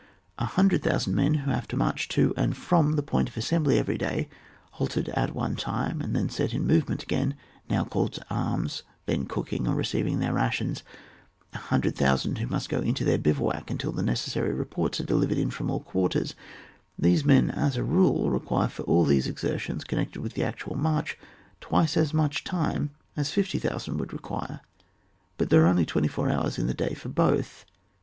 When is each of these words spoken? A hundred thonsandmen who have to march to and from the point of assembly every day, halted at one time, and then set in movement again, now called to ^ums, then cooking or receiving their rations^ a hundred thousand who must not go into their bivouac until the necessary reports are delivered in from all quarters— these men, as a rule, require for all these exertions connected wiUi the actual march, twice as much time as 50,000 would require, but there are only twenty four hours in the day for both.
A 0.39 0.45
hundred 0.45 0.81
thonsandmen 0.81 1.41
who 1.41 1.51
have 1.51 1.67
to 1.67 1.77
march 1.77 2.07
to 2.09 2.33
and 2.35 2.57
from 2.57 2.93
the 2.93 3.03
point 3.03 3.29
of 3.29 3.37
assembly 3.37 3.77
every 3.77 3.99
day, 3.99 4.29
halted 4.71 5.09
at 5.09 5.35
one 5.35 5.55
time, 5.55 6.01
and 6.01 6.15
then 6.15 6.27
set 6.27 6.55
in 6.55 6.65
movement 6.65 7.03
again, 7.03 7.35
now 7.69 7.83
called 7.83 8.13
to 8.13 8.25
^ums, 8.31 8.81
then 9.05 9.27
cooking 9.27 9.67
or 9.67 9.75
receiving 9.75 10.17
their 10.17 10.33
rations^ 10.33 10.81
a 11.53 11.59
hundred 11.59 11.95
thousand 11.95 12.39
who 12.39 12.47
must 12.47 12.71
not 12.71 12.79
go 12.79 12.83
into 12.83 13.05
their 13.05 13.19
bivouac 13.19 13.69
until 13.69 13.91
the 13.91 14.01
necessary 14.01 14.51
reports 14.51 14.99
are 14.99 15.03
delivered 15.05 15.37
in 15.37 15.51
from 15.51 15.69
all 15.69 15.81
quarters— 15.81 16.33
these 17.07 17.23
men, 17.23 17.51
as 17.51 17.77
a 17.77 17.83
rule, 17.83 18.31
require 18.31 18.69
for 18.69 18.81
all 18.85 19.05
these 19.05 19.27
exertions 19.27 19.83
connected 19.83 20.19
wiUi 20.19 20.33
the 20.33 20.43
actual 20.43 20.75
march, 20.75 21.15
twice 21.59 21.95
as 21.95 22.11
much 22.11 22.43
time 22.43 22.89
as 23.15 23.29
50,000 23.29 23.99
would 23.99 24.13
require, 24.13 24.61
but 25.37 25.51
there 25.51 25.63
are 25.63 25.67
only 25.69 25.85
twenty 25.85 26.07
four 26.07 26.27
hours 26.27 26.57
in 26.57 26.65
the 26.65 26.73
day 26.73 26.95
for 26.95 27.09
both. 27.09 27.65